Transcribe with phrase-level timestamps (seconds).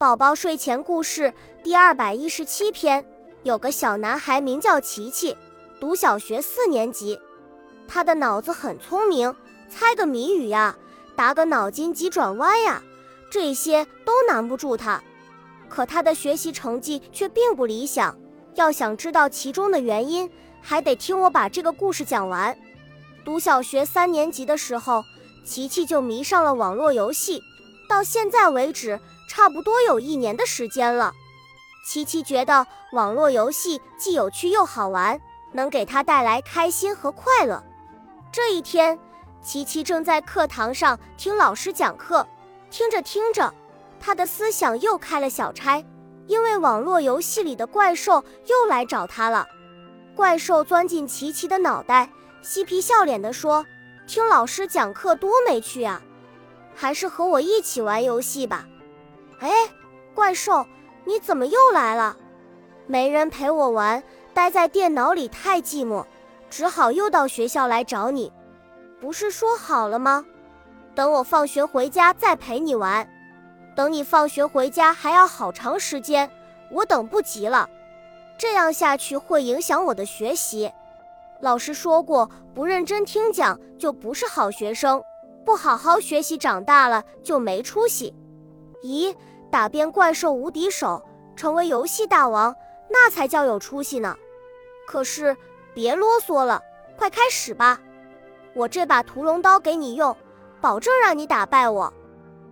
[0.00, 3.04] 宝宝睡前故事第二百一十七篇，
[3.42, 5.36] 有个小男孩名叫琪琪，
[5.80, 7.18] 读小学四年级。
[7.88, 9.34] 他的脑子很聪明，
[9.68, 10.76] 猜个谜语呀，
[11.16, 12.80] 答个脑筋急转弯呀，
[13.28, 15.02] 这些都难不住他。
[15.68, 18.16] 可他的学习成绩却并不理想。
[18.54, 20.30] 要想知道其中的原因，
[20.62, 22.56] 还得听我把这个故事讲完。
[23.24, 25.02] 读小学三年级的时候，
[25.44, 27.42] 琪琪就迷上了网络游戏，
[27.88, 29.00] 到现在为止。
[29.28, 31.12] 差不多有一年的时间了，
[31.86, 35.20] 琪琪觉得网络游戏既有趣又好玩，
[35.52, 37.62] 能给他带来开心和快乐。
[38.32, 38.98] 这一天，
[39.42, 42.26] 琪琪正在课堂上听老师讲课，
[42.70, 43.52] 听着听着，
[44.00, 45.84] 他的思想又开了小差，
[46.26, 49.46] 因为网络游戏里的怪兽又来找他了。
[50.16, 52.10] 怪兽钻进琪琪的脑袋，
[52.42, 53.64] 嬉皮笑脸地说
[54.08, 56.02] ：“听老师讲课多没趣啊，
[56.74, 58.66] 还是和我一起玩游戏吧。”
[59.40, 59.50] 哎，
[60.14, 60.66] 怪兽，
[61.04, 62.16] 你怎么又来了？
[62.86, 64.02] 没人陪我玩，
[64.34, 66.04] 待在电脑里太寂寞，
[66.50, 68.32] 只好又到学校来找你。
[69.00, 70.24] 不是说好了吗？
[70.94, 73.08] 等我放学回家再陪你玩。
[73.76, 76.28] 等你放学回家还要好长时间，
[76.72, 77.68] 我等不及了。
[78.36, 80.72] 这样下去会影响我的学习。
[81.40, 85.00] 老师说过，不认真听讲就不是好学生，
[85.44, 88.12] 不好好学习，长大了就没出息。
[88.82, 89.14] 咦，
[89.50, 91.02] 打遍怪兽无敌手，
[91.36, 92.54] 成为游戏大王，
[92.88, 94.16] 那才叫有出息呢。
[94.86, 95.36] 可是
[95.74, 96.62] 别啰嗦了，
[96.96, 97.80] 快开始吧。
[98.54, 100.16] 我这把屠龙刀给你用，
[100.60, 101.92] 保证让你打败我。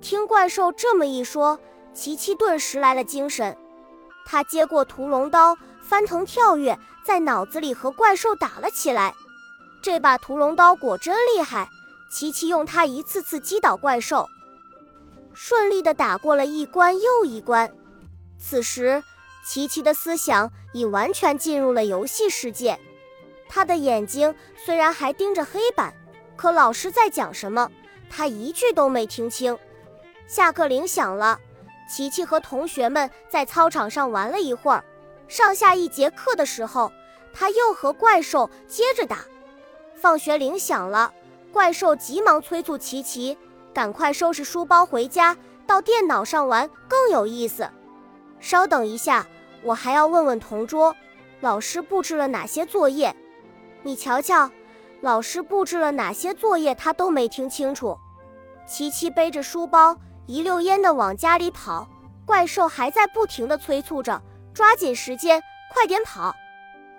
[0.00, 1.58] 听怪兽这么一说，
[1.92, 3.56] 琪琪顿时来了精神。
[4.26, 9.14] 他接过屠龙刀，翻腾跳跃，在脑子里和怪兽打了起来。
[9.80, 11.68] 这把屠龙刀果真厉害，
[12.10, 14.28] 琪琪用它一次次击倒怪兽。
[15.40, 17.72] 顺利地打过了一关又一关，
[18.40, 19.00] 此时
[19.46, 22.76] 琪琪的思想已完全进入了游戏世界。
[23.48, 25.94] 他的眼睛虽然还盯着黑板，
[26.34, 27.70] 可老师在讲什么，
[28.10, 29.56] 他一句都没听清。
[30.26, 31.38] 下课铃响了，
[31.88, 34.84] 琪琪和同学们在操场上玩了一会儿。
[35.28, 36.90] 上下一节课的时候，
[37.32, 39.24] 他又和怪兽接着打。
[39.94, 41.14] 放学铃响了，
[41.52, 43.38] 怪兽急忙催促琪琪。
[43.78, 47.70] 赶快收拾书包回家，到电脑上玩更有意思。
[48.40, 49.24] 稍等一下，
[49.62, 50.96] 我还要问问同桌，
[51.38, 53.14] 老师布置了哪些作业？
[53.84, 54.50] 你瞧瞧，
[55.00, 57.96] 老师布置了哪些作业，他都没听清楚。
[58.66, 59.96] 琪琪背着书包
[60.26, 61.86] 一溜烟地往家里跑，
[62.26, 64.20] 怪兽还在不停地催促着，
[64.52, 65.40] 抓紧时间，
[65.72, 66.34] 快点跑。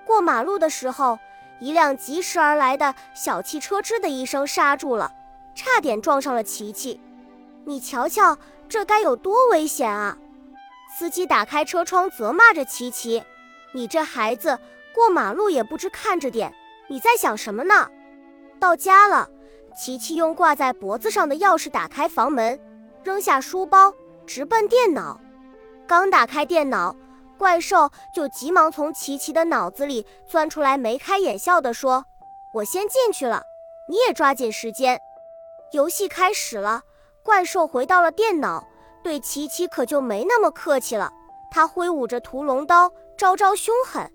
[0.05, 1.19] 过马路的时候，
[1.59, 5.11] 一辆疾驰而来的小汽车吱的一声刹住了。
[5.59, 7.01] 差点撞上了琪琪，
[7.65, 8.37] 你瞧瞧，
[8.69, 10.17] 这该有多危险啊！
[10.97, 13.21] 司机打开车窗，责骂着琪琪
[13.75, 14.57] ：“你这孩子
[14.95, 16.55] 过马路也不知看着点，
[16.87, 17.89] 你在想什么呢？”
[18.57, 19.29] 到家了，
[19.75, 22.57] 琪琪用挂在脖子上的钥匙打开房门，
[23.03, 23.93] 扔下书包，
[24.25, 25.19] 直奔电脑。
[25.85, 26.95] 刚打开电脑，
[27.37, 32.05] 怪兽就急忙从琪琪的脑子里钻出来，眉开眼笑地说
[32.55, 33.43] ：“我先进去了，
[33.89, 34.97] 你也抓紧时间。”
[35.71, 36.81] 游戏开始了，
[37.21, 38.67] 怪兽回到了电脑，
[39.03, 41.11] 对琪琪可就没那么客气了。
[41.51, 44.11] 他挥舞着屠龙刀，招招凶狠。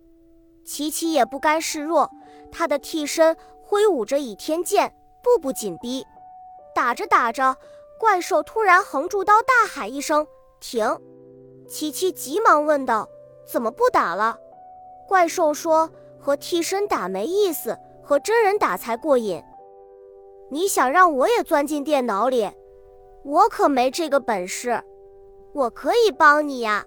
[0.64, 2.10] 琪琪也不甘示弱，
[2.50, 4.92] 他的替身挥舞着倚天剑，
[5.22, 6.04] 步步紧逼。
[6.74, 7.56] 打着打着，
[8.00, 10.26] 怪兽突然横住刀，大喊一声
[10.58, 10.98] ：“停！”
[11.70, 13.08] 琪琪急忙问道
[13.46, 14.38] ：“怎么不打了？”
[15.06, 15.88] 怪兽说
[16.18, 19.40] ：“和替身打没意思，和真人打才过瘾。”
[20.50, 22.50] 你想让我也钻进电脑里？
[23.24, 24.82] 我可没这个本事。
[25.54, 26.84] 我可以帮你呀。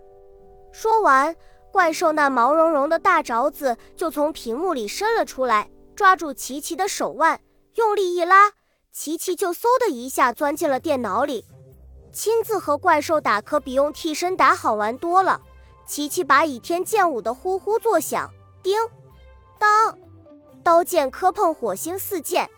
[0.72, 1.35] 说完，
[1.72, 7.40] 怪兽那毛茸茸的大爪子就从屏幕里伸了出来，抓住琪琪的手腕，
[7.75, 8.51] 用力一拉，
[8.91, 11.45] 琪琪就嗖的一下钻进了电脑里。
[12.12, 15.42] 亲自和怪兽打可比用替身打好玩多了。
[15.86, 18.30] 琪琪把倚天剑舞得呼呼作响，
[18.62, 18.77] 叮
[19.57, 19.98] 当，
[20.63, 22.50] 刀剑磕碰，火星四溅。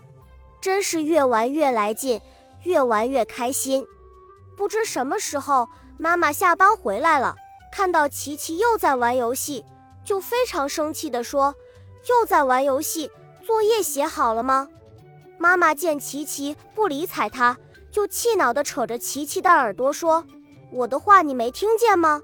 [0.62, 2.22] 真是越玩越来劲，
[2.64, 3.86] 越玩越开心。
[4.58, 5.68] 不知什么时候，
[5.98, 7.36] 妈妈下班回来了，
[7.72, 9.64] 看到琪琪又在玩游戏，
[10.04, 11.56] 就非常生气地说
[12.10, 13.10] ：“又在玩游戏，
[13.46, 14.68] 作业写好了吗？”
[15.40, 17.58] 妈妈见琪琪不理睬她，
[17.90, 20.26] 就气恼地扯着琪琪的耳朵说
[20.74, 22.22] ：“我的话你没听见吗？”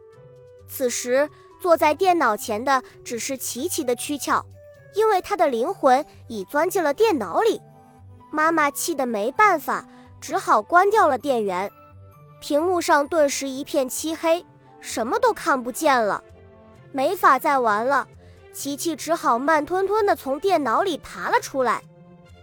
[0.68, 1.30] 此时
[1.62, 4.44] 坐在电脑前的只是琪琪的躯壳，
[4.94, 7.62] 因为他的灵魂已钻进了电脑里。
[8.36, 9.86] 妈妈气得没办法，
[10.20, 11.72] 只好关掉了电源。
[12.42, 14.46] 屏幕上顿时一片漆黑，
[14.82, 16.22] 什么都看不见了，
[16.92, 18.06] 没法再玩了。
[18.54, 21.82] 琪琪只好慢吞吞地从电脑里爬了出来。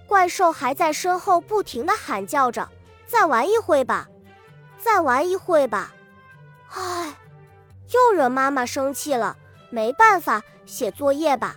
[0.06, 2.66] 怪兽还在身后不停地喊叫着
[3.06, 4.08] ：“再玩一会吧，
[4.78, 5.92] 再玩一会吧。”
[6.72, 7.14] 唉，
[7.92, 9.36] 又惹妈妈生气了。
[9.68, 11.54] 没办法，写作业吧。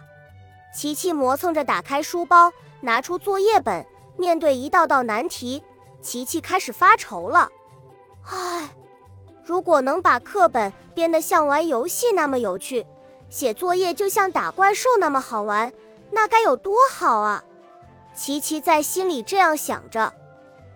[0.73, 3.85] 琪琪磨蹭着打开书包，拿出作业本，
[4.17, 5.63] 面对一道道难题，
[6.01, 7.49] 琪琪开始发愁了。
[8.23, 8.75] 唉，
[9.43, 12.85] 如果能把课本编得像玩游戏那么有趣，
[13.29, 15.71] 写作业就像打怪兽那么好玩，
[16.11, 17.43] 那该有多好啊！
[18.15, 20.13] 琪琪在心里这样想着。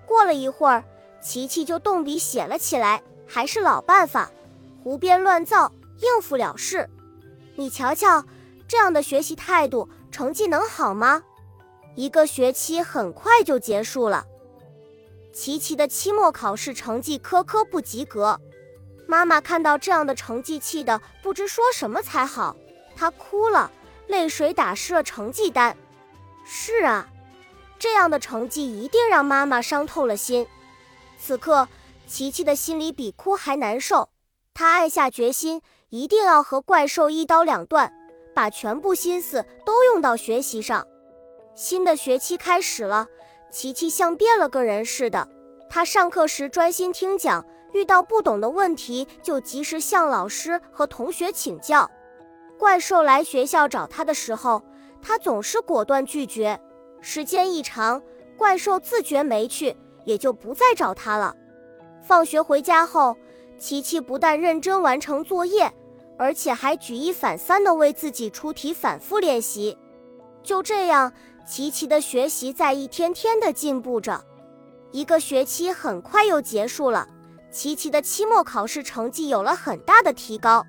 [0.05, 0.83] 过了一会儿，
[1.21, 4.29] 琪琪就动笔写了起来，还是老办法，
[4.83, 5.71] 胡编乱造，
[6.01, 6.89] 应付了事。
[7.55, 8.23] 你瞧瞧，
[8.67, 11.23] 这样的学习态度，成绩能好吗？
[11.99, 14.25] 一个学期很快就结束了，
[15.33, 18.39] 琪琪的期末考试成绩科科不及格。
[19.05, 22.55] 妈妈看到这样的成绩，气得不知说什么才好。
[22.95, 23.69] 她哭了，
[24.07, 25.75] 泪水打湿了成绩单。
[26.45, 27.09] 是啊，
[27.77, 30.47] 这样的成绩一定让妈妈伤透了心。
[31.19, 31.67] 此刻，
[32.07, 34.07] 琪琪的心里比哭还难受。
[34.53, 35.61] 她暗下决心。
[35.89, 37.91] 一定要和怪兽一刀两断，
[38.33, 40.87] 把全部心思都用到学习上。
[41.59, 43.09] 新的学期开始了，
[43.51, 45.27] 琪琪像变了个人似的。
[45.69, 51.91] 他上课时专心听讲，遇到不懂的问题就及时向老师和同学请教。
[52.57, 54.63] 怪兽来学校找他的时候，
[55.01, 56.57] 他总是果断拒绝。
[57.01, 58.01] 时间一长，
[58.37, 61.35] 怪兽自觉没趣，也就不再找他了。
[62.01, 63.17] 放学回家后，
[63.57, 65.69] 琪琪不但认真完成作业。
[66.17, 69.77] 而且还举一反三地为自己出题，反复练习。
[70.41, 71.11] 就这样，
[71.45, 74.23] 琪琪的学习在一天天的进步着。
[74.91, 77.07] 一个学期很快又结束了，
[77.51, 80.65] 琪琪的期末考试成绩有了很大的提高。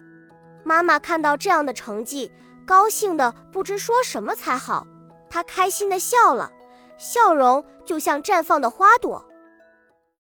[0.65, 2.31] 妈妈看到这样的成绩，
[2.67, 4.87] 高兴的不知说什么才好。
[5.31, 6.51] 她开心的笑了，
[6.99, 9.25] 笑容就像绽放的花朵。